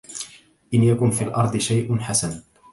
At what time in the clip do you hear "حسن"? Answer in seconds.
1.99-2.43